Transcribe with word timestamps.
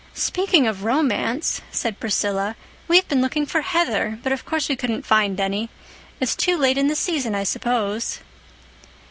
"Speaking 0.15 0.65
of 0.65 0.83
romance," 0.83 1.61
said 1.71 1.99
Priscilla, 1.99 2.55
"we've 2.87 3.07
been 3.07 3.21
looking 3.21 3.45
for 3.45 3.61
heather—but, 3.61 4.31
of 4.31 4.45
course, 4.45 4.67
we 4.67 4.75
couldn't 4.75 5.05
find 5.05 5.39
any. 5.39 5.69
It's 6.19 6.35
too 6.35 6.57
late 6.57 6.79
in 6.79 6.87
the 6.87 6.95
season, 6.95 7.35
I 7.35 7.43
suppose." 7.43 8.17